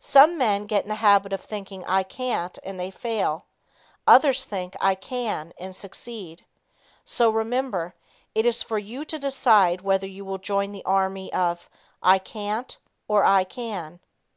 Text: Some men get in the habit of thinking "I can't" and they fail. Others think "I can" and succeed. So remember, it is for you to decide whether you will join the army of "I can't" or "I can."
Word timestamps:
Some 0.00 0.36
men 0.36 0.66
get 0.66 0.82
in 0.82 0.88
the 0.88 0.96
habit 0.96 1.32
of 1.32 1.40
thinking 1.42 1.84
"I 1.84 2.02
can't" 2.02 2.58
and 2.64 2.80
they 2.80 2.90
fail. 2.90 3.44
Others 4.04 4.44
think 4.44 4.74
"I 4.80 4.96
can" 4.96 5.52
and 5.60 5.76
succeed. 5.76 6.44
So 7.04 7.30
remember, 7.30 7.94
it 8.34 8.44
is 8.44 8.64
for 8.64 8.78
you 8.78 9.04
to 9.04 9.16
decide 9.16 9.82
whether 9.82 10.08
you 10.08 10.24
will 10.24 10.38
join 10.38 10.72
the 10.72 10.84
army 10.84 11.32
of 11.32 11.70
"I 12.02 12.18
can't" 12.18 12.78
or 13.06 13.22
"I 13.22 13.44
can." 13.44 14.00